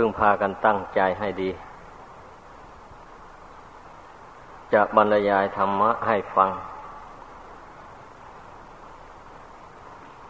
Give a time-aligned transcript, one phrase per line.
[0.00, 1.50] พึ่งพากันตั้งใจให้ดี
[4.72, 6.50] จะบรรยายธรรมะให้ฟัง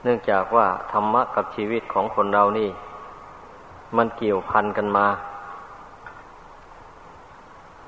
[0.02, 2.70] เนื่องจากว่าธรรมะกับชีวิตของคนเรานี่
[3.96, 5.06] มันเกี่ยวพันกันมา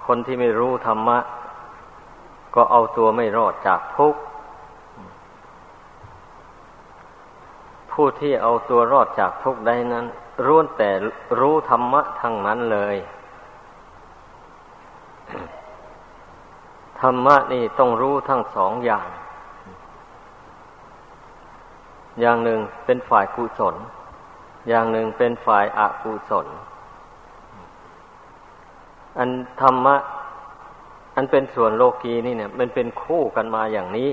[0.07, 1.19] คนที่ไม่รู้ธรรมะ
[2.55, 4.21] ก็เอาตัวไม่รอดจากทุกข์
[7.93, 10.07] ผู้ที่เอาตัวรอดจากทุกข์ได้นั้น
[10.47, 10.91] ร้วนแต่
[11.41, 12.97] รู้ธรรมะทั้งนั้นเลย
[17.01, 19.09] ธรรมะนี่ต้องรู้ทั้งสองอย่าง
[22.21, 23.75] อย่างหนึ่งเป็นฝ่ายกุศล
[24.69, 26.47] อย่างหนึ่งเป็นฝ่ายอกุศล
[29.19, 29.31] อัน
[29.61, 29.97] ธรรมะ
[31.17, 34.11] อันเป็นส่วนโลกีนี่เนี่ย มันเป็นคู่กันมาอย่างนี้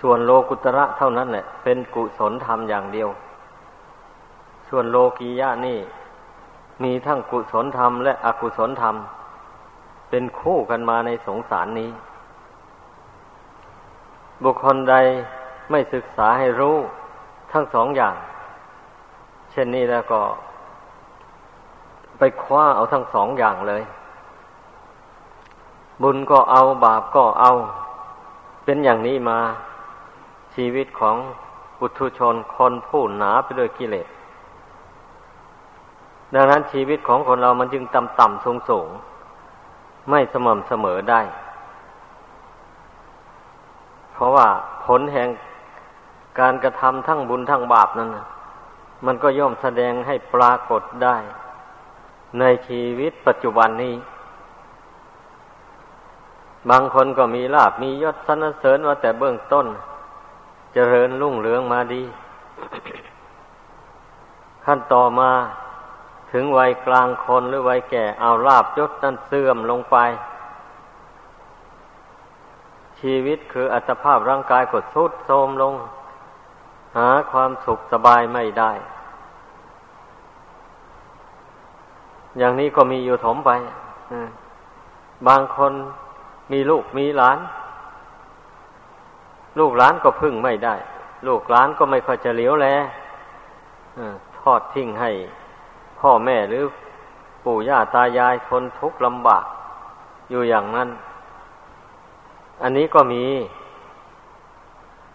[0.00, 3.08] ส่วนโลกุตระเท่านั้นแหละเป็นกุศลธรรมอย่างเดียว
[4.70, 5.78] ส่วนโลกียะนี่
[6.82, 8.96] มีทั้งกุศลธรรมและอกุศลธรรม
[10.10, 11.90] เป็นคู่กันมาในสงสารนี้
[14.44, 14.94] บุคคลใด
[15.70, 16.76] ไม่ศึกษาให้รู้
[17.52, 18.14] ทั้งสองอย่าง
[19.50, 20.20] เช่นนี้แล้วก็
[22.18, 23.82] ไปคว้าเอาทั้งสองอย่างเลย
[26.02, 27.50] บุญก็เอาบาปก็เอา
[28.64, 29.38] เป็นอย่างนี้มา
[30.54, 31.16] ชีวิตของ
[31.78, 34.08] ปุถุชนคนผู้หนาไปด้วยกิเลส
[36.34, 38.88] ดังนั้นชีวิตของคนเรามันจึงต่ำต่ำสูงสูง
[40.10, 41.20] ไม่สม่ำเสมอได้
[44.12, 44.48] เพราะว่า
[44.84, 45.28] ผลแห่ง
[46.40, 48.10] การกระทำทั้งบุญทั้งบาปนั้น
[49.06, 51.16] มันก็ย่อมแสดงให้ปรากฏได้
[52.38, 53.94] ในชีวิตปัจจุบันนี้
[56.70, 59.78] บางคนก็มีลาบมียศสรรเสริญมาแต่เบื้องต้นจ
[60.74, 62.02] เจริญรุ่งเรืองมาดี
[64.64, 65.30] ขั้นต่อมา
[66.32, 69.96] ถึงวัยกลางคนหรือวัยแก่เอาลาบยศนั้นเสื่อมลงไป
[73.00, 75.74] ชีวิตคืออัตภาพร่างกายกดทุดโทมลง
[76.96, 78.72] หาความสุขสบายไม่ได้
[82.38, 83.50] อย่างนี้ก็มีอยู่ถมไป
[85.28, 85.72] บางคน
[86.52, 87.38] มีลูกมีหลาน
[89.58, 90.74] ลูกหลานก็พึ่งไม่ได้
[91.26, 92.66] ลูกหลานก็ไม่ค่อยจะเหลียวแล
[94.38, 95.10] ทอดทิ้งให้
[96.00, 96.64] พ่อแม่หรือ
[97.44, 99.44] ปู่ย่าตายายทนทุกข์ลำบาก
[100.30, 100.88] อยู่อย่างนั้น
[102.62, 103.24] อันนี้ก็มี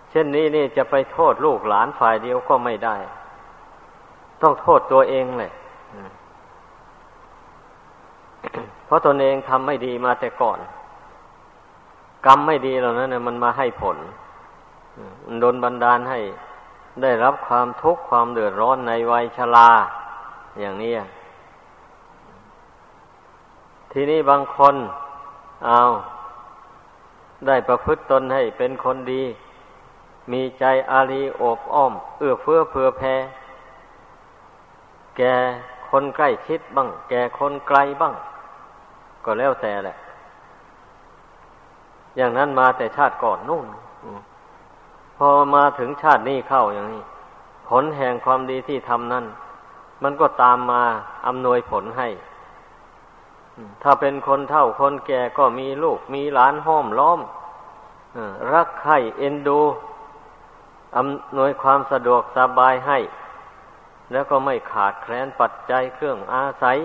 [0.10, 2.96] เช่นนี้นี่จะไปโทษลูกหลานฝ่ายเดียวก็ไม่ได้
[4.42, 5.52] ต้องโทษตัวเองเลย
[8.86, 10.60] เพราะตนเองทำไม่ดีมาแต่ก่อน
[12.26, 13.98] กรรมไม่ดีเหล่านั้นมันมาให้ผล
[15.26, 16.20] มันโดนบันดาลให้
[17.02, 19.70] ได้รับความทุกข์ความเดือดร้อนในวัยชรา
[20.60, 20.94] อย่างนี้
[23.92, 24.76] ทีนี้บางคน
[25.66, 25.82] เอา
[27.48, 29.24] ได้ประพฤติตนให้เป็นคนดี
[30.32, 33.16] มีใจอารีโอบอ้อม เอื้อเฟื้อเผื่อแผ่
[35.18, 35.22] แก
[35.90, 38.14] คนใกล้ชิดบ้าง แกคนไกลบ้าง
[39.26, 39.96] ก็แล้วแต่แหละ
[42.18, 43.68] อย่างนั้นมาแต่ชาติก่อนนู่น
[45.18, 47.04] พอมาถึงชาตินี้เข้าอย่างนี้
[47.70, 49.26] ผลแห่งความดีที่ทำนั้น
[50.04, 50.84] มันก็ตามมา
[51.28, 52.10] อำนวยผลให้
[53.84, 57.20] ถ้าเป็นคนเท่าคนแก่ก็มีลูกมีหลานห้อมล้อม
[58.54, 59.60] รักใคร่เอ็นดู
[60.98, 63.00] อำนวยความสะดวกสบายให้
[64.12, 66.78] แล้วก็ไม่ขาดแคลนปัจจัยเครื่องอาศัย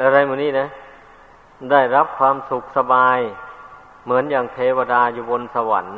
[0.00, 0.66] อะไรมนี้นะ
[1.70, 3.18] ได้รับความสุขสบาย
[4.04, 5.96] เหมือนอย่างเทวดาอยู่บนสวรรค์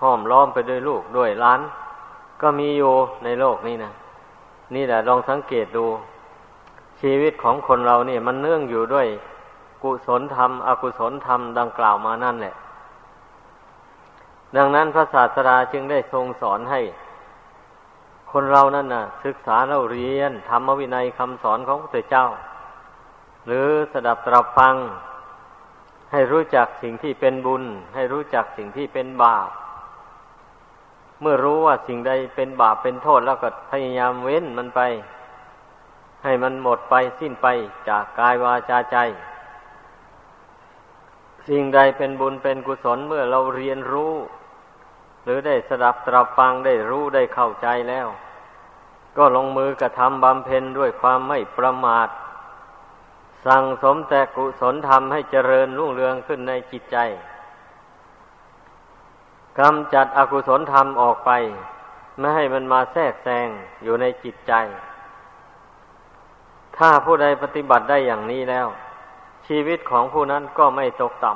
[0.00, 1.60] ห้อมล้อมไปด้วยลูกด้วยล้าน
[2.40, 2.92] ก็มีอยู่
[3.24, 3.92] ในโลกนี้นะ
[4.74, 5.86] นี่แหละลองสังเกตดู
[7.00, 9.06] ชีวิตของคนเราเนี่ย มันเนื่องอยู่ด้วย
[9.82, 12.54] กุศลธรรม อกุศลธรรมดังกล่าวมานั่นแหละ
[14.56, 16.80] ดังนั้นพระศาสดาจึงได้ทรงสอนให้
[18.32, 22.26] คนเรานั่นน่ะ ศึกษาเราเรียนธรรมวินัยคำสอนของพระเจ้า
[23.46, 24.74] หรือสดับตรับฟัง
[26.12, 27.64] ให้รู้จักสิ่งที่เป็นบุญ
[27.94, 29.48] ให้รู้จักสิ่งที่เป็นบาป
[31.20, 34.80] เมื่อรู้ว่าสิ่งใดเป็นบาปเป็นโทษแล้วก็พยายามเว้นมันไป
[36.24, 37.46] ให้มันหมดไปสิ้นไป
[37.88, 38.98] จากกายวาจาใจ
[41.48, 44.14] สิ่งใดเป็นบุญเป็นกุศลเมื่อเราเรียนรู้
[45.24, 48.06] หรือได้สดับตรับฟังได้รู้ได้เข้าใจแล้ว
[49.16, 52.08] ก็ลงมือกระทำบำเพ็ญด้วยความไม่ประมาท
[53.46, 56.98] สั่งสมแต่กุศลธรรมให้เจริญรุ่งเรืองขึ้นในจิตใจ
[59.58, 61.30] กำจัดอกุศลธรรมออกไป
[62.18, 63.48] ไม่ให้มันมาแทรกแซง
[63.82, 64.52] อยู่ในจิตใจ
[66.76, 68.66] ถ้าผู้ใดปฏิบัติได้อย่างนี้แล้ว
[69.46, 71.32] ชีวิตของผู้นั้นก็ไม่ตกต่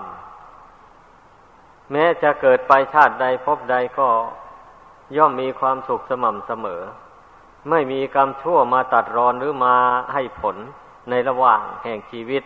[0.75, 4.09] ำแม้จะเกิดไปชาติใดพบใดก็
[5.17, 6.83] ย่อมมีความสุขสม่ำเสมอ
[7.71, 9.77] ไม่มีกรรมชั่วมาตัดรอนหรือมา
[10.13, 10.57] ให้ผล
[11.11, 12.43] ในระหว่างแห่งชีวิต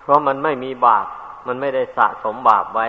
[0.00, 1.06] เพราะมันไม่มีบาป
[1.46, 2.86] มันไม่ได้สะสมบาปไว้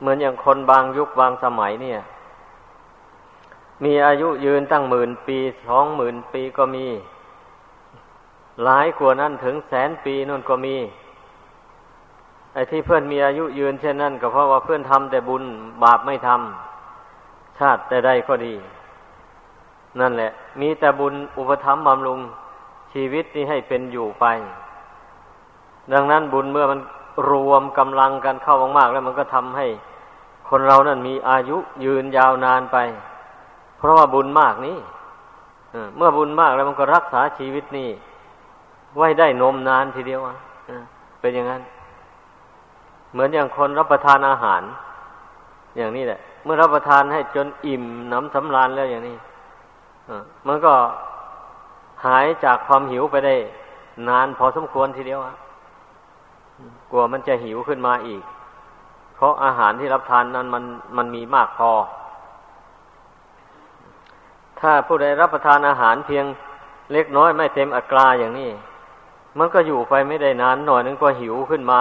[0.00, 2.00] เหมือนอย่างคนบางยุคบางสมัยเนี่ย
[3.84, 6.86] มีอายุยืนตั้งหมื่นปีสองหมื่นปีก็มี
[8.64, 10.76] หลายกว่านั้นถึงแสนปีนั่นก็มี
[12.52, 15.44] ไอ้ที่เพื่อนมีอายุยืนเช่นนั้นก็เพราะว่าเพื่อนทำแต่บุญ
[15.82, 18.54] บาปไม่ทำชาติแต่ใดก็ดี
[20.00, 20.30] นั่นแหละ
[20.60, 22.20] มีแต่บุญอุปถัมภ์บำรุง
[22.92, 24.26] ชีวิตนี้ให้เป็นอยู่ไป
[25.92, 26.80] ดังนั้นบุญเมื่อมัน
[27.30, 29.66] รวมกำลังกันเข้ามากๆแล้วมันก็ทำให้
[30.50, 32.78] คนเรานั้นมีอายุยืนยาวนานไป
[33.78, 34.78] เพราะว่าบุญมากนี้
[35.96, 37.88] เมื่อบุญมากแล้วมันก็รักษาชีวิตนี้
[38.96, 40.36] ไว้ได้นมนานทีเดียวอะ
[41.20, 41.62] เป็นอย่างนั้น
[43.12, 44.62] เหมือนอย่างคนรับประทานอาหาร
[45.76, 49.16] อย่างนี้แหละ เมื่อรับประทานให้จนอิ่มน้ำสำราญแล้วอย่างนี้
[50.46, 50.74] มันก็
[52.04, 53.34] หายจากความหิวไปได้
[54.08, 55.34] นานพอสมควรทีเดียวอะ
[56.90, 58.22] กลัวมันจะหิวขึ้นมาอีก
[59.18, 60.64] เพราะอาหารที่รับทานนั้นมัน
[60.96, 61.72] มันมีมากพอ
[64.60, 66.24] ถ้าผู้ใดรับประทานอาหารเพียง
[66.92, 68.50] เล็กน้อยไม่เต็มอัตราอย่างนี้
[69.38, 71.80] มันก็อยู่ไปไม่ได้นานหน่อยนึงก็หิวขึ้นมา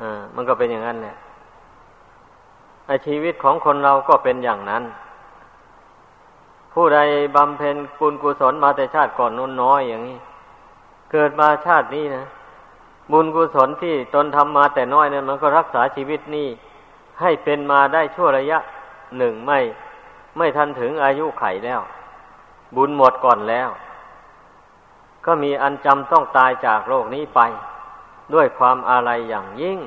[0.00, 1.16] อ่ามันก็เป็นอย่างนั้นแหละ
[3.06, 4.84] ชีวิตของคนเราก็เป็นอย่างนั้น
[6.72, 6.98] ผู้ใด
[7.36, 10.18] บำเพ็ญบุญกุศลมาแต่ชาติก่อนน้นน้อยอย่างนี้
[11.12, 12.24] เกิดมาชาตินี้นะ
[13.12, 16.48] บุญกุศลที่ตนทำมาแต่น้อยนั้นมันก็รักษาชีวิตนี้
[17.20, 18.58] ให้เป็นมาได้ชั่วระยะ
[19.18, 19.58] หนึ่งไม่
[20.36, 21.80] ไม่ทันถึงอายุไขแล้ว
[22.76, 23.68] บุญหมดก่อนแล้ว
[25.26, 27.40] ก็มีอันจำต้องตายจากโลกนี้ไป
[28.34, 29.78] ด้วยความอาลัยอย่างยิ่ง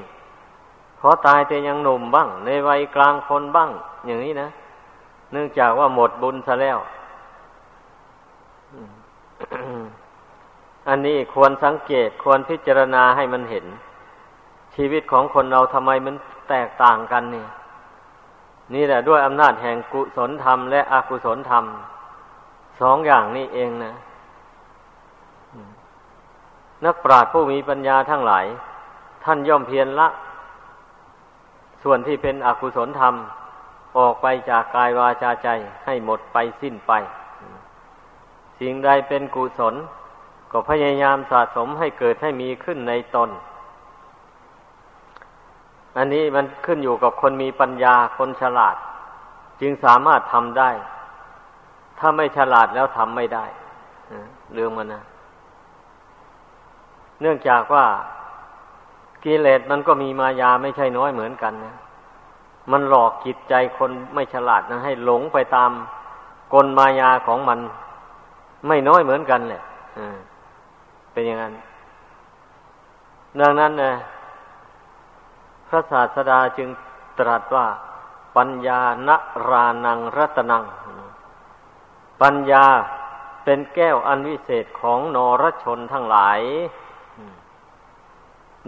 [0.97, 3.69] เพราะตายแต่ยังหนุ่มบ้าง ในวัยกลางคนบ้าง
[4.05, 4.49] อย่างนี้นะ
[5.31, 6.77] เนื่องจากว่าหมดบุญซะแล้ว
[10.87, 13.65] อันนี้ควรสังเกตควรพิจารณาให้มันเห็น
[14.75, 16.15] ชีวิตของคนเราทำไมมัน
[16.49, 17.45] แตกต่างกันนี่
[18.73, 21.65] นี่แหละด้วยอำนาจแห่งกุศลธรรมและอกุศลธรรม
[22.79, 23.93] สองอย่างนี้เองนะ
[26.85, 28.45] นักปราชญ์ผู้มีปัญญาทั้งหลาย
[29.23, 30.07] ท่านย่อมเพียรละ
[31.83, 33.13] ส่วนที่เป็นอกุศลธรรม
[33.97, 35.49] ออกไปจากกายวาจาใจ
[35.85, 36.91] ให้หมดไปสิ้นไป
[38.59, 39.75] สิ่งใดเป็นกุศล
[40.51, 43.29] ก็พยายามสะสมให้เกิดให้มีขึ้นในตน
[45.97, 48.75] อันนี้มันขึ้นอยู่กับคนมีปัญญาคนฉลาด
[49.61, 50.69] จึงสามารถทำได้
[51.99, 53.45] ถ้าไม่ฉลาดแล้วทำไม่ได้
[54.53, 55.03] เรื่องมันนะ
[57.21, 57.85] เนื่องจากว่า
[59.23, 61.75] กิเลสมันก็มีมายาไม่ใช่น้อยเหมือนกันนะ
[62.71, 65.71] มันหลอกจิตใจคนไม่ฉลาดนะให้หลงไปตาม
[66.53, 67.59] กลมายาของมัน
[68.67, 69.63] ไม่น้อยเหมือนกันแหละ
[71.17, 71.55] เป็นอย่างนั้น
[73.39, 73.93] ดังนั้นนะ
[75.67, 76.69] พระศาสดาจึง
[77.19, 77.67] ตรัสว่า
[78.37, 79.09] ปัญญาน
[79.49, 80.63] รานังรัตนัง
[82.21, 82.65] ปัญญา
[83.43, 86.39] เป็นแก้วอันวิเศษของนรชนทั้งหลาย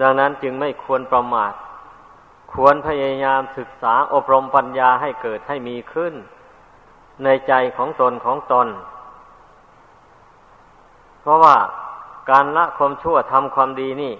[0.01, 1.53] ดังนั้นจึงไม่ควรประมาท
[2.53, 6.13] ควรพยายามศึกษาอบรมปัญญาให้เกิดให้มีขึ้น
[7.24, 8.68] ในใจของตนของตน
[11.24, 11.58] เพราะว่า
[12.32, 14.14] การละความชั่วทำความดีนี่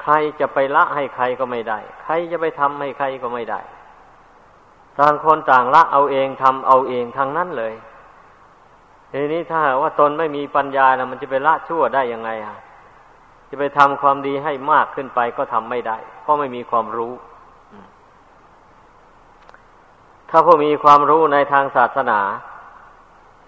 [0.00, 3.60] ใครจะไปละให้ใครก็ไม่ได้ ใครจะไปทำให้ใครก็ไม่ได้
[4.98, 7.74] ต่างคนต่างละเอาเองทำเอาเองทางนั้นเลย
[9.12, 12.56] ทีนี้ถ้าว่าตนไม่มีปัญญานะมันจะไปละชั่วได้ยังไงอะ
[13.50, 17.12] จะไปทำความดีให้มากขึ้นไปก็ทำไม่ได้ เพราะไม่มีความรู้
[20.30, 22.20] ถ้าผู้มีความรู้ในทางศาสนา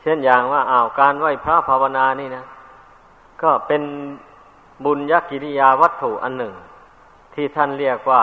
[0.02, 2.44] เช่นอย่างว่าอ้าวการไหว้พระภาวนานี่นะ
[3.42, 3.82] ก็เป็น
[4.84, 6.54] บุญยกิริยาวัตถุอันหนึ่ง
[7.34, 8.22] ที่ท่านเรียกว่า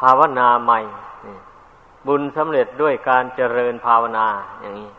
[0.00, 0.80] ภาวนาใหม่
[2.06, 4.26] บุญสำเร็จด้วยการเจริญภาวนา
[4.60, 4.90] อย่างนี้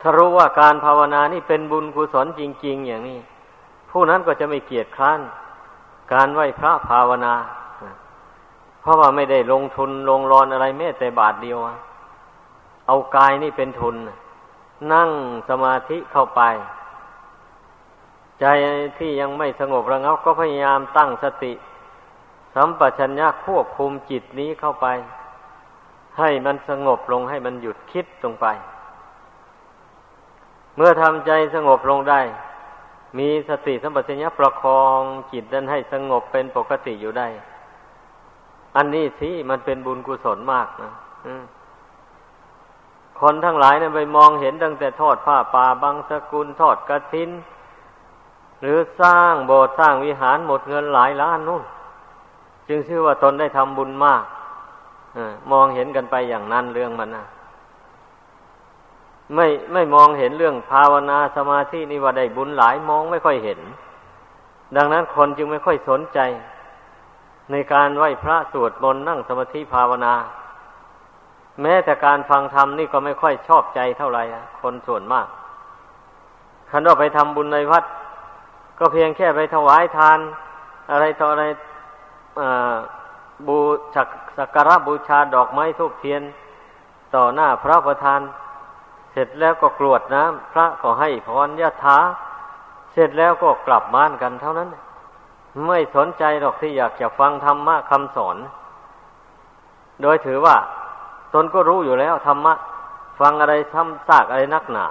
[0.00, 3.20] ถ้ารู้ว่าการภาวนานี่เป็นบุญกุศลจริง ๆ อย่างนี้
[3.90, 5.20] ผู้นั้นก็จะไม่เกียจคร้าน
[6.12, 7.34] การไหว้พระภาวนา
[8.80, 11.58] เพราะว่าไม่ได้ลงทุนลงรอนอะไรแม้แต่บาทเดียว
[12.86, 13.94] เอากายนี่เป็นทุน
[14.92, 15.10] นั่ง
[15.48, 16.42] สมาธิเข้าไป
[18.40, 18.46] ใจ
[18.98, 21.52] ที่ยังไม่สงบระงับก็พยายามตั้งสติ
[22.54, 24.86] สัมปชัญญะควบคุมจิตนี้เข้าไป
[26.18, 28.46] ให้มันสงบลงให้มันหยุดคิดลงไป
[30.76, 32.20] เมื่อทำใจสงบลงได้
[33.18, 35.00] มีสติสัมปชัญญะประคอง
[35.32, 37.28] จิตนั้นให้สงบเป็นปกติอยู่ได้
[38.76, 40.92] อันนี้สิมันเป็นบุญกุศลมากนะ
[43.20, 47.30] คนทั้งหลายเนี่ยไปมองเห็นตั้งแต่ทอดผ้าป่าบางสกุลทอดกระถิน
[48.60, 51.62] หรือสร้างโบสถ์สร้างวิหารหมดเงินหลายล้านนู่น
[52.68, 54.24] จึงชื่อว่าตนได้ทำบุญมาก
[55.16, 55.18] อ
[55.52, 57.24] มองเห็นกันไปอย่างนั้นเรื่องมันนะ
[59.34, 63.60] ไม่ไม่มองเห็นเรื่องภาวนาสมาธินี่ว่าได้บุญหลายมองไม่ค่อยเห็น
[64.76, 66.18] ดังนั้นคนจึงไม่ค่อยสนใจ
[67.50, 70.14] ในการไหว้พระสวดมนต์นั่งสมาธิภาวนา
[71.62, 74.22] แม้แต่การฟังธรรมนี่ก็ไม่ค่อยชอบใจเท่าไหร่
[74.60, 75.26] คนส่วนมาก
[76.70, 77.84] คันว่าไปทำบุญในวัด
[78.82, 80.18] ก็เพียงแค่ไปถวายทาน
[80.90, 81.44] อะไรต่ออะไร
[83.46, 83.58] บู
[83.94, 84.08] ชัก
[84.38, 86.22] สักการะบูชาดอกไม้ทุกเทียน
[87.14, 88.20] ต่อหน้าพระประธาน
[89.12, 91.98] เสร็จแล้วก็กรวดน้ำพระก็ให้พรยะถา
[92.92, 94.68] เสร็จแล้วก็กลับบ้านกันเท่านั้น
[95.66, 98.36] ไม่สนใจหรอกที่อยากจะฟังธรรมะคำสอน
[100.02, 100.56] โดยถือว่า
[101.34, 102.54] ตนก็รู้อยู่แล้วธรรมะ
[103.20, 104.86] ฟังอะไรทำซากอะไรนักหนา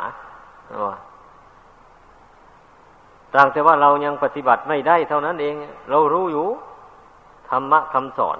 [3.35, 5.55] ต่างแต่ว่าเรายังปฏิบัติไม่ได้เท่านั้นเอง
[5.89, 6.47] เรารู้อยู่
[7.49, 8.37] ธรรมะคำสอน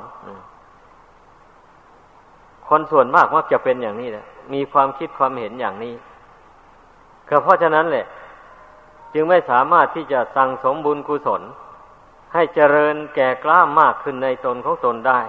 [2.68, 5.94] คนส่วนมากมักจะเป็นอย่างนี้แหละมีความคิดความเห็นอย่างนี้
[7.30, 8.06] ก็เพราะฉะนั้นแหละ
[9.14, 11.42] จึงไม่สามารถที่จะสั่งสมบุญกุศล
[12.34, 15.20] ให้เจริญแก่กล้ามากขึ้นในตนของตนได้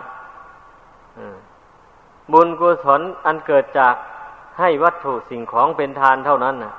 [2.32, 3.94] บุญกุศลอันเกิดจาก
[4.60, 6.74] ให้วัตถุสิ่งของเป็นทานเท่านั้นนะ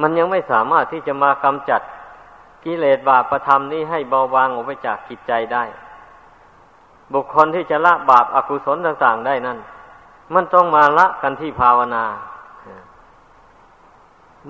[0.00, 1.80] มันยังไม่สามารถที่จะมากำจัด
[2.64, 5.64] กิเลสบาปธรรมนี้ให้เบาบางออกไปจากจิตใจได้
[7.12, 9.58] บุคคลที่จะละบาปอากุศลต่างๆได้นั่น
[10.34, 12.04] มันต้องมาละกันที่ภาวนา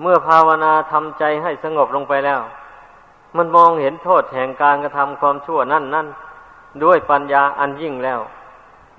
[0.01, 2.39] เมื่อภาวนาทำใจให้สงบลงไปแล้ว
[3.37, 6.07] มันมองเห็นโทษแห่งการกระทำความชั่วนั่นนั่น
[6.83, 8.19] ด้วยปัญญาอันยิ่งแล้ว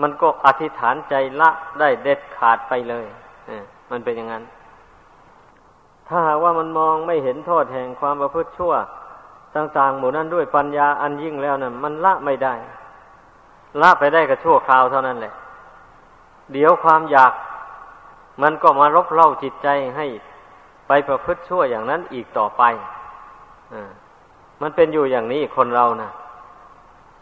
[0.01, 3.07] มันก็อธิษฐานใจละได้เด็ดขาดไปเลย
[3.91, 4.45] มันเป็นอย่างนั้น
[6.09, 8.73] ถ้าหากว่ามันมองไม่เห็นโทษแห่งความประพฤติชั่ว
[9.57, 12.55] ต่างๆ หมู่นั้นด้วยปัญญาอันยิ่งแล้วนะ่ะ มันละไม่ได้
[13.83, 15.33] ละไปได้ก็ชั่วคราวเท่านั้นแหละ
[16.53, 17.33] เดี๋ยวความอยาก
[18.43, 20.07] มันก็มารบเล่าจิตใจให้
[20.89, 22.63] ไปประพฤติชั่วอย่างนั้นอีกต่อไป
[23.73, 23.75] อ
[24.63, 26.11] มันเป็นอยู่อย่างนี้คนเรานะ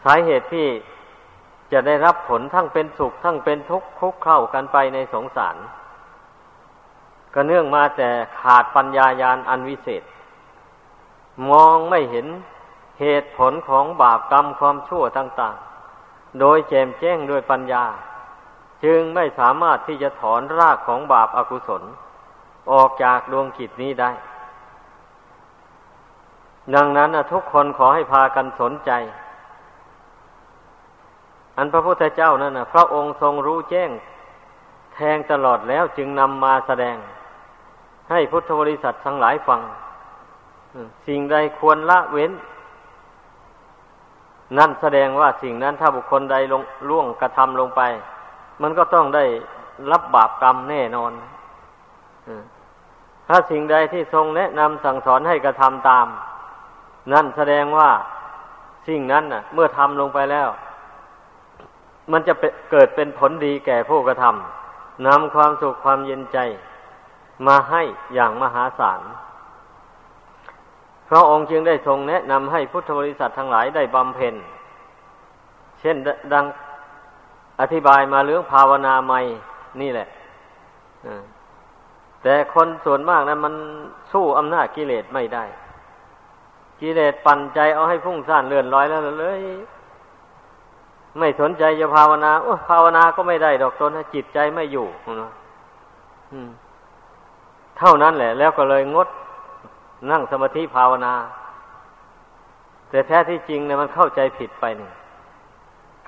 [0.03, 0.67] สาเหตุที่
[1.71, 5.55] จะได้รับผลทั้งเป็นสุขทั้งเป็นทุกข์คุกเข้ากันไปในสงสาร
[7.33, 8.09] ก็เนื่องมาแต่
[8.39, 10.03] ขาดปัญญายาณอันวิเศษ
[11.49, 12.27] มองไม่เห็น
[12.99, 15.55] เหตุผลของบาปกรรมความชั่วต่าง
[15.97, 17.85] ๆ โดยแจมแจ้งด้วยปัญญา
[18.83, 21.83] จึงไม่สามารถที่จะถอนรากของบาปอากุศล
[22.71, 24.11] ออกจากดวงกิจนี้ได้
[26.75, 28.91] ดังนั้นทุกคนขอให้พากันสนใจ
[31.57, 33.89] อันพระพุทธเจ้านั่นนะพระองค์ทรงรู้แจ้ง
[34.93, 36.97] แทงตลอดแล้วจึงนำมาแสดง
[38.09, 39.61] ให้พุทธบริษัททั้งหลายฟัง
[41.07, 42.31] สิ่งใดควรละเว้น
[44.57, 47.81] นั่นแสดงว่าสิ่งนั้นถ้าบุคคลใดลงล่วงกระทำลงไป
[48.61, 49.25] มันก็ต้องได้
[49.91, 51.11] รับบาปกรรมแน่นอน
[53.27, 56.07] ถ้าสิ่งใดที่ทรงแนะนำสั่งสอนให้กระทำตาม
[57.13, 57.89] นั่นแสดงว่า
[58.87, 60.49] สิ่งนั้นน่ะ เมื่อทำลงไปแล้ว
[62.11, 62.33] มันจะ
[62.71, 66.37] เกิดเป็นผลดีแก่ผู้กระทำนำความสุขความเย็นใจ
[67.47, 67.81] มาให้
[68.13, 69.01] อย่างมหาศาล
[71.09, 74.35] พระองค์จึงได้ทรงแนะนำให้พุทธบริษัททั้งหลายได้บำเพ็ญ
[75.79, 75.95] เช่น
[76.33, 76.45] ดัง
[77.61, 79.19] อธิบายมาเรื่องภาวนาใหม่
[79.81, 80.07] นี่แหละ
[82.23, 83.53] แต่คนส่วนมากนะั้นมัน
[84.11, 85.45] สู้อำนาจกิเลสไม่ได้
[86.81, 89.41] กิเลสปั่นใจเอาให้พุ่งซ่านเลื่อนลอยแล้วเลย
[91.19, 94.87] ไม่สนใจจะภาวนาโอ้ภาวนาก็ไม่ได้ดอกตนจิตใจไม่อยู่
[97.81, 99.07] เท่านั้นแหละ แล้วก็เลยงด
[100.11, 101.13] นั่งสมาธิภาวนา
[102.89, 104.91] แต่แท้ที่จริงเนี่ยมันเข้าใจผิดไปหนึ่ง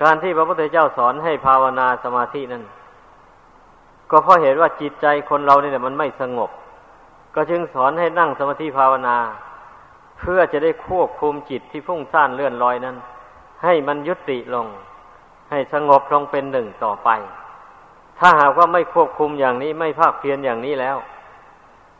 [0.02, 2.64] การที่พระพุทธเจ้าสอนให้ภาวนาสมาธินั้น
[4.10, 6.50] ก็เพราะเห็นว่าจิตใจคนเราเนี่ยมันไม่สงบ
[7.34, 9.16] ก็จึงสอนให้นั่งสมาธิภาวนา
[10.18, 12.96] เพื่อจะได้ควบคุมจิตที่พุ่งซ่านเลื่อนลอยนั้น
[13.64, 14.66] ให้มันยุติลง
[15.50, 17.08] ให้สงบลงเป็นหนึ่งต่อไป
[18.18, 20.96] ถ้าหากว่าไม่ควบคุมอย่างนี้ไม่ภาคเพียรอย่างนี้แล้ว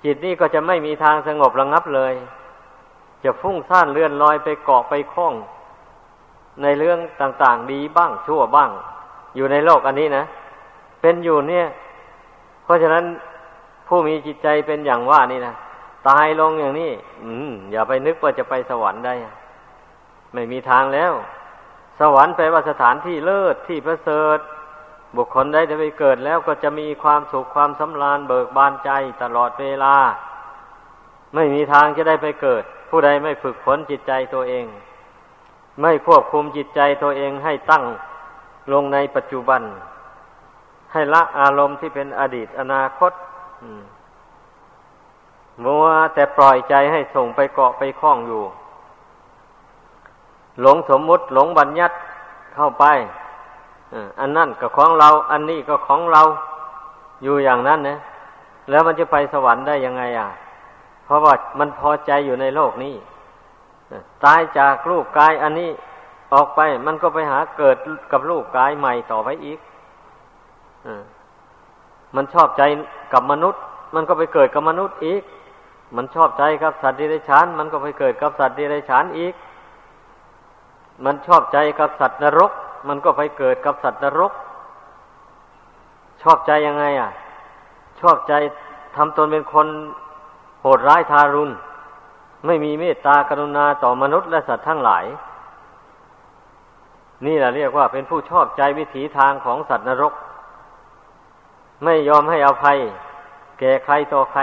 [0.05, 2.15] จิตนี่ก็จะไม่มีทางสงบระงับเลย
[3.25, 5.35] จะฟุ้งซ่านเลื่อนลอยไปเกาะไปคล้อง
[6.63, 8.71] ในเรื่องต่างๆ ดีบ้างชั่วบ้าง
[9.37, 10.25] อยู่ในโลกอันนี้นะ
[11.01, 11.67] เป็นอยู่เนี่ย
[12.65, 13.05] เพราะฉะนั้น
[13.89, 15.55] ผู้มีจิตใจเป็นอย่างว่านี่นะ
[16.09, 16.91] ตายลงอย่างนี้
[17.23, 19.15] อืม อย่าไปนึกว่าจะไปสวรรค์ได้
[20.33, 21.13] ไม่มีทางแล้ว
[22.01, 24.39] สวรรค์แปลว่าสถานที่เลิศที่ประเสริฐ
[25.17, 28.91] บุคคลได้จะไปเกิดแล้วก็จะมีความสุขความสำราญเบิกบานใจ
[29.23, 29.97] ตลอดเวลา
[31.35, 34.65] ไม่มีทางจะได้ไปเกิด ผู้ใดไม่ฝึกฝนจิตใจตัวเอง
[35.81, 37.85] ไม่ควบคุมจิตใจตัวเองให้ตั้ง
[38.73, 39.63] ลงในปัจจุบัน
[40.93, 43.13] ให้ละอารมณ์ที่เป็นอดีตอนาคต
[45.65, 48.43] มัวแต่ปล่อยใจให้ส่งไปเกาะไปคล้องอยู่
[50.61, 51.97] หลงสมมุติหลงบัญญัติ
[52.55, 52.85] เข้าไป
[54.21, 56.23] อันนั่นก็ของเรา อันนี้ก็ของเรา
[57.23, 57.99] อยู่อย่างนั้นนะ
[58.71, 60.29] แล้วมันจะไปสวรรค์ได้ยังไงอะ
[61.05, 62.95] เพราะว่ามันพอใจอยู่ในโลกนี้
[64.25, 65.71] ตายจากรูปกายอันนี้
[66.33, 67.77] ออกไปมันก็ไปหาเกิด
[68.13, 69.59] กับรูปกายใหม่ต่อไปอีก
[72.17, 72.63] มันชอบใจ
[73.13, 73.63] กับมนุษย์
[73.95, 75.23] มันก็ไปเกิดกับมนุษย์อีก
[75.97, 79.35] มันชอบใจกับสัตว์ดิเรกชันมันก็ไปเกิดกับสัตว์ดิเรกชันอีก
[81.05, 82.53] มันชอบใจกับสัตว์นรก
[82.89, 84.33] มันก็ไปเกิดกับสัตว์นรก
[86.23, 87.11] ชอบใจยังไง อะ
[88.01, 88.33] ชอบใจ
[88.97, 89.67] ทำตนเป็นคน
[90.61, 91.51] โหดร้ายทารุณ
[92.47, 95.05] ไม่มีเมตตากรุณาต่อมนุษย์และสัตว์ทั้งหลาย
[97.27, 100.13] นี่แหละเรียกว่าเป็นผู้ชอบใจวิถีทางของสัตว์นรก
[101.85, 102.79] ไม่ยอมให้อภัย
[103.59, 104.43] แก่ใครต่อใคร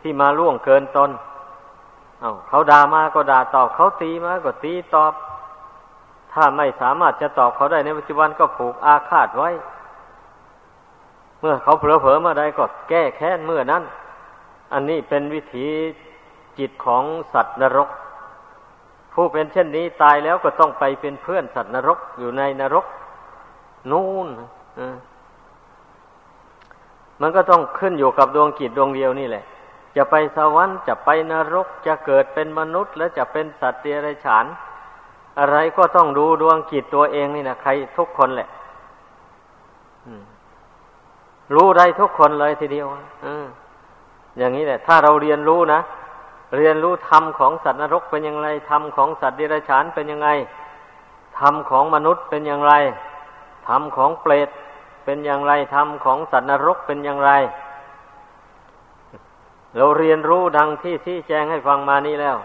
[0.00, 1.10] ที่มาล่วงเกินตน
[2.20, 5.12] เอาเขาด่ามาก็ด่าตอบ เขาตีมาก็ตีตอบ
[6.38, 9.50] ถ้าไม่สามารถจะตอบเขาได้ในปัจจุบันก็ผูกอาฆาตไว้
[11.40, 13.82] เมื่อเขาเผลอเผลอเมื่อใดก็แก้แค้นเมื่อนั้น
[14.72, 15.66] อันนี้เป็นวิถี
[16.58, 17.88] จิตของสัตว์นรก
[19.12, 22.86] ผู้เป็นเช่นนี้ตายแล้วก็ต้องไปเป็นเพื่อนสัตว์นรกอยู่ในนรก
[23.90, 24.28] นู่น
[27.20, 29.44] มันก็ต้องขึ้นอยู่กับดวงกิจดวงเดียวนี่แหละ
[29.96, 34.44] จะไปสวรรค์จะไปนรกจะเกิดเป็นมนุษย์ และจะเป็นสัตว์เดรัจฉาน
[35.38, 38.48] อะไรก็ต้องดูดวงกิจตัวเองนี่นะใครทุกคนแหละ
[41.54, 42.86] รู้ได้ทุกคนเลยทีเดียว
[44.38, 45.80] อย่างนี้แหละ ถ้าเราเรียนรู้นะ
[46.56, 50.28] เรียนรู้ธรรมของสัตว์นรกเป็นอย่างไรธรรมของสัตว์เดรัจฉานเป็นยังไง
[51.38, 52.72] ธรรมของมนุษย์เป็นอย่างไร
[53.68, 54.48] ธรรมของเปรต
[55.04, 57.30] เป็นอย่างไรธรรมของสัตว์นรกเป็นอย่างไร
[59.76, 62.36] เราเรียนรู้ดังที่ที่แจ้งให้ฟังมานี้แล้ว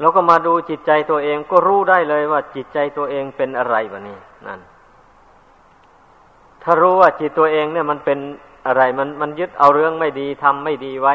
[0.00, 4.60] เราก็มาดูจิตใจตัวเองก็รู้ได้เลยว่าจิตใจตัวเองเป็นอะไรวะนี่นั่น
[6.62, 8.18] ถ้ารู้ว่าจิตตัวเองเนี่ยมันเป็น
[8.66, 11.14] อะไรมันมันยึดเอาเรื่องไม่ดีทำไม่ดีไว้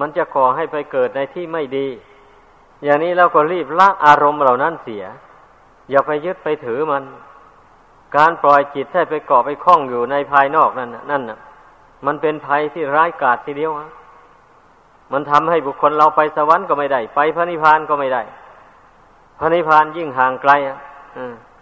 [0.00, 1.86] มันจะขอให้ไปเกิดในที่ไม่ดี
[2.84, 5.04] อย่างนี้เราก็รีบละอารมณ์เหล่านั้นเสีย
[5.90, 7.04] อย่าไปยึดไปถือมัน
[8.16, 11.38] การปล่อยจิตให้ไปเกาะไปคล้องอยู่ในภายนอกนั่นนั่นน่ะ
[12.06, 13.90] มันเป็นภัยที่ร้ายกาจทีเดียวฮะ
[15.12, 18.22] มันทำให้บุคคลเราไปสวรรค์ก็ไม่ได้ ไปพระนิพพานก็ไม่ได้
[19.38, 20.78] พระนิพพานยิ่งห่างไกลอะ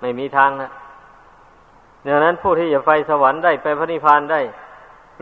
[0.01, 0.71] ไม่มีทางนะ
[2.07, 4.41] ดังนั้นผู้ที่จะไปสวรรค์ได้ไปพระนิพพานได้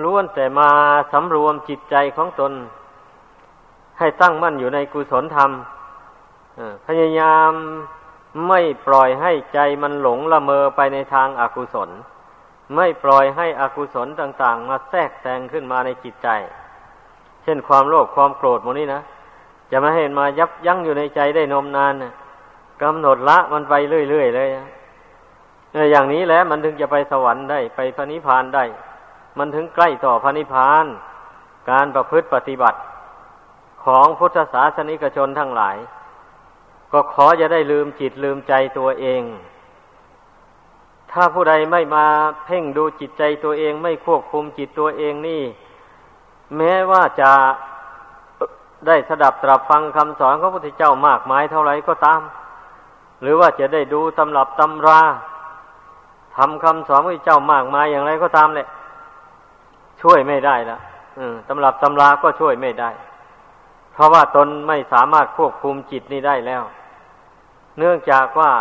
[0.02, 0.68] ล้วนแต่มา
[1.12, 2.52] สำรวมจิตใจของตน
[3.98, 5.50] ให้ตั้งมั่นอยู่ในกุศลธรรม
[6.86, 7.52] พยายาม
[8.48, 11.90] ไม่ปล่อยให้ใจมันหลงละเมอไปในทางอากุศล
[12.76, 16.28] ไม่ปล่อยให้อกุศลต่าง ๆ มาแทรกแซงขึ้นมาในจิตใจ
[17.44, 19.00] เช่นความโลภความโกรธโมนี้นะ
[19.70, 22.12] จะมาเห็นมายับยั้งอยู่ในใจได้นมนานนะ
[22.82, 24.48] กำหนดละมันไปเรื่อยๆเลย
[25.90, 28.64] อย่างนี้แหละมันถึงจะไปสวรรค์ได้ ไปพระนิพพานได้
[29.38, 30.86] มันถึงใกล้ต่อพระนิพพาน
[31.70, 32.78] การประพฤติปฏิบัติ
[33.84, 35.76] ของพุทธศาสนิกชนทั้งหลาย
[36.92, 39.22] ก็ขอจะได้ลืมจิตลืมใจตัวเอง
[41.12, 42.06] ถ้าผู้ใดไม่มา
[42.44, 45.42] เพ่งดูจิตใจตัวเอง ไม่ควบคุมจิตตัวเองนี่
[46.56, 47.30] แม้ว่าจะ
[48.86, 52.20] ได้สดับตรับฟังคำสอนของพระพุทธเจ้ามากมายเท่าไรก็ตาม
[53.22, 55.00] หรือว่าจะได้ดูตำรับตำรา
[56.36, 58.68] ทำคำสอนพระเจ้ามากมายอย่างไรก็ตามแหละ
[60.02, 60.78] ช่วยไม่ได้ละ
[61.48, 62.90] ตำรับตำราก็ช่วยไม่ได้
[63.92, 66.62] เพราะว่าตนไม่สามารถควบคุมจิตนี้ได้แล้ว
[67.78, 68.52] เนื่องจากว่า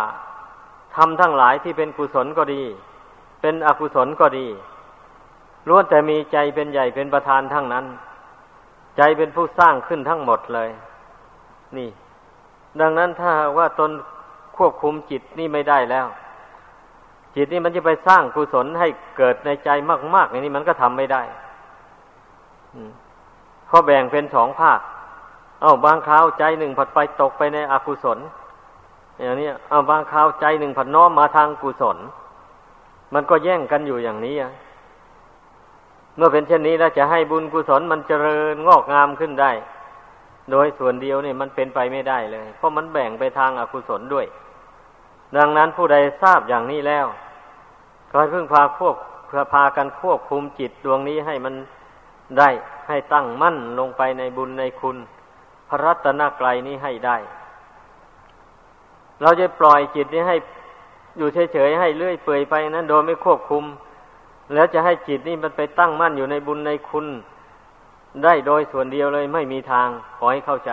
[0.96, 2.62] ทำทั้งหลายที่เป็นกุศลก็ดี
[3.40, 4.46] เป็นอกุศลก็ดี
[5.68, 7.86] ล้วนแต่มีใจเป็นใหญ่เป็นประธานทั้งนั้น
[8.96, 10.70] ใจเป็นผู้สร้างขึ้นทั้งหมดเลย
[11.76, 11.88] นี่
[12.80, 13.90] ดังนั้นถ้าว่าตน
[14.56, 16.06] ควบคุมจิตนี่ไม่ได้แล้ว
[17.36, 19.70] จิตนี่มันจะไปสร้างกุศลให้เกิดในใจ
[20.14, 21.22] มากๆอย่างนี้มันก็ทำไม่ได้
[23.66, 24.80] เพราะแบ่งเป็นสองภาค
[25.60, 28.18] เอาบางคราวใจหนึ่งผัดไปตกไปในอกุศล
[29.20, 31.98] อย่างนี้เอาบางคราวใจหนึ่งผันน้อมมาทางกุศล
[33.14, 34.52] มันก็แย่งกันอยู่อย่างนี้อะ
[36.16, 39.52] เมื่อเป็นเช่นนี้แล้วจะให้บุญกุศลมันเจริญงอกงามขึ้นได้
[40.50, 44.26] โดยส่วนเดียวนี่มันเป็นไปไม่ได้เลย เพราะมันแบ่งไปทางอากุศลด้วย
[45.36, 47.06] ดังนั้นผู้ใดทราบอย่างนี้แล้ว
[48.10, 48.96] ก็ให้พึ่งพาควบ
[49.50, 51.54] เพากันควบคุมจิตดวงนี้ให้มัน
[52.38, 52.50] ได้
[52.88, 54.96] ให้ตั้งมั่นลงไปในบุญในคุณ
[55.68, 57.16] พระรัตนกรัยนี้ให้ได้
[59.22, 60.36] เราจะปล่อยจิตนี้ให้
[61.18, 63.64] อยู่เฉยๆให้เลื่อยเปื่อยไปนั้น โดยไม่ควบคุม
[64.52, 67.06] แล้วจะให้จิตนี่มันไปตั้งมั่นอยู่ในบุญในคุณ
[68.24, 70.72] ได้โดยส่วนเดียวเลยไม่มีทางขอให้เข้าใจ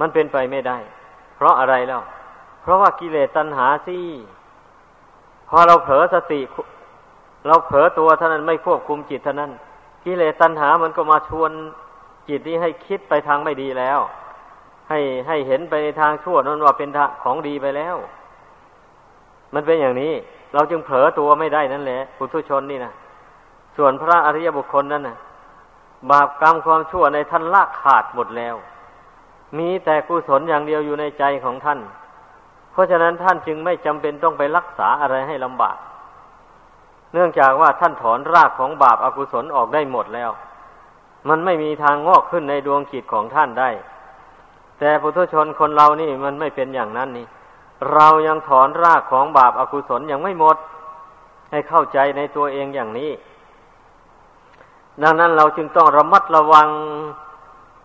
[0.00, 0.78] มันเป็นไปไม่ได้
[1.36, 2.02] เพราะอะไรแล้ว
[2.62, 3.98] เพราะว่ากิเลสตัณหาสิ
[5.48, 6.40] พอเราเผลอสติ
[7.46, 9.50] เราเผลอตัวเท่านั้นไม่ควบคุมจิตเท่านั้น
[10.04, 11.50] กิเลสตัณหามันก็มาชวน
[12.28, 14.00] จิตนี้ให้คิดไปทางไม่ดีแล้ว
[14.88, 16.88] ให้ให้เห็นไปในทางชั่วนั้นว่าเป็น
[17.22, 17.96] ของดีไปแล้ว
[19.54, 20.12] มันเป็นอย่างนี้
[20.52, 22.92] เราจึงเผลอตัวไม่ได้นั่นแหละปุถุชนนี่นะ
[23.76, 25.16] ส่วนพระอริยบุคคลนั้นนะ
[26.10, 28.54] บาปกรรมความชั่วในท่านลากขาดหมดแล้ว
[29.58, 31.80] มีแต่กุศลอย่างเดียวอยู่ในใจของท่าน
[32.72, 35.76] เพราะฉะนั้นท่านจึงไม่จำเป็นต้องไปรักษาอะไรให้ลำบาก
[37.12, 40.30] เนื่องจากว่าท่านถอนรากของบาปอากุศลออกได้หมดแล้ว
[41.28, 43.70] มันไม่มีทางงอกขึ้นในดวงจิตของท่านได้
[44.78, 47.26] แต่ปุถุชนคนเรานี่มันไม่เป็นอย่างนั้นนี่
[47.92, 50.56] เรายังถอนรากของบาปอากุศลยังไม่หมด
[51.50, 53.10] ให้เข้าใจในตัวเองอย่างนี้
[55.02, 56.68] ดังนั้นเราจึงต้องระมัดระวัง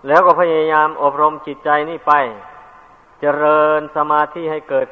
[0.07, 4.88] แล้วก็พยายามอบรมจิตใจนี่ไปจเจริญสมาธิให้เกิด